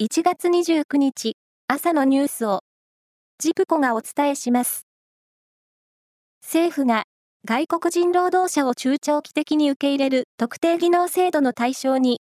[0.00, 1.36] 1月29日
[1.66, 2.60] 朝のニュースを
[3.40, 4.86] ジプコがお伝えします。
[6.40, 7.02] 政府が
[7.44, 12.20] 外国人労働者を中長期的に受け入れる特定技能制度の対象に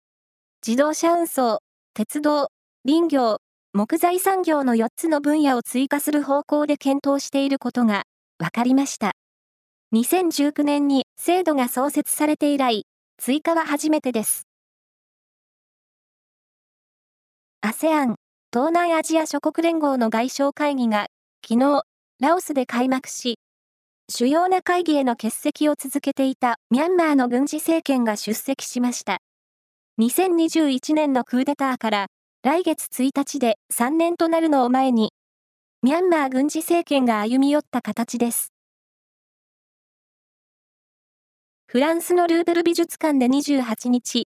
[0.66, 1.60] 自動車運送、
[1.94, 2.48] 鉄道、
[2.84, 3.38] 林業、
[3.72, 8.02] 木材産業の4つの分野を追加する方向で検討していることが
[8.38, 9.12] 分かりました。
[9.94, 12.82] 2019年に制度が創設されて以来、
[13.16, 14.49] 追加は初めてです。
[17.62, 18.14] ASEAN
[18.54, 21.08] 東南アジア諸国連合の外相会議が
[21.46, 21.82] 昨日
[22.18, 23.38] ラオスで開幕し
[24.08, 29.18] 主要な会議への欠席を続けていたミャンマーの軍事政権が出席しました。
[30.00, 32.06] 2021年のクーデターから
[32.42, 35.12] 来月1日で3年となるのを前に
[35.82, 38.54] ミャンマー軍事政権が歩み寄った形です。
[41.66, 44.28] フランスのルーブル美術館で28日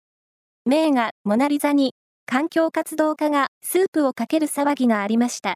[0.66, 1.94] 名画モナリザに
[2.32, 5.56] 環境活動家がスープをかける騒ぎがありました。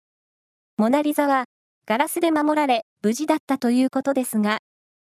[0.75, 1.45] モナリザは
[1.85, 4.57] ガラスで守られ無事だったということですが、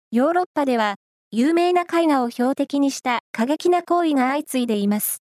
[0.09, 0.95] ヨーロッパでは
[1.29, 5.21] 有名な絵画を標的にした過激な行為が相次いでいます。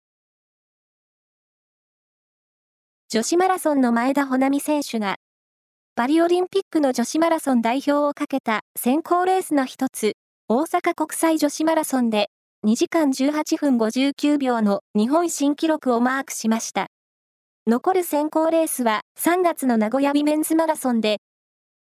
[3.09, 5.17] 女子マラソンの前田穂波選手が、
[5.94, 10.13] パリオリンピックの女子マラソン代表をかけた選考レースの一つ、
[10.47, 12.31] 大阪国際女子マラソンで
[12.66, 16.88] 2時間18分59秒の日本新記録をマークしました。
[17.67, 21.19] 残る選考レースは3月の名古屋ビメンズマラソンで、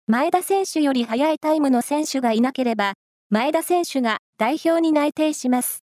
[0.09, 2.95] 前田選手より速いタイムの選手がいなければ、
[3.31, 5.85] 前田選手が代表に内定します。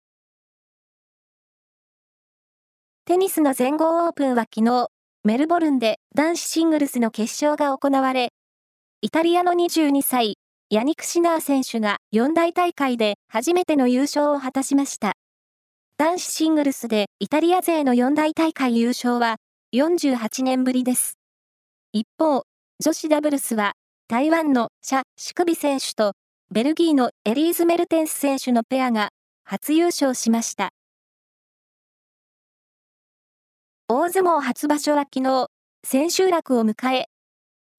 [3.05, 4.87] テニスの全豪オープンは昨日、
[5.23, 8.29] メルボルンで男子シングルスの決勝が行われ、
[9.01, 10.38] イタリアの22歳、
[10.71, 15.13] ヤニク・シナー選手が四大大会で初めての優勝を果たしました。
[15.97, 19.37] 男子シングルスでイタリア勢の四大大会優勝は
[19.73, 21.17] 48年ぶりです。
[21.91, 22.43] 一方、
[22.79, 23.71] 女子ダブルスは
[24.07, 26.13] 台湾のシャ・シクビ選手と
[26.51, 29.09] ベルギーのエリーズ・メルテンス選手のペアが
[29.43, 30.69] 初優勝しました。
[33.87, 35.47] 大相撲初場所は昨日、
[35.83, 37.07] 千秋楽を迎え、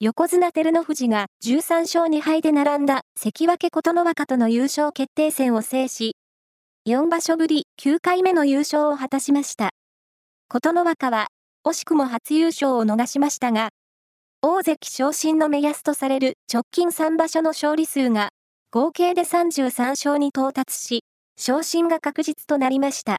[0.03, 6.17] 横綱照ノ富士が13勝2敗で並んだ関脇琴ノ若との優勝決定戦を制し、
[6.89, 9.73] 4場所ぶり9回目の優勝を果たしました。
[10.49, 11.27] 琴ノ若は
[11.67, 13.69] 惜しくも初優勝を逃しましたが、
[14.41, 18.31] 大関昇進の目安とされる直近3場所の勝利数が
[18.71, 21.05] 合計で33勝に到達し、
[21.37, 23.19] 昇進が確実となりました。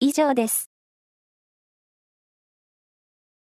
[0.00, 0.73] 以上です。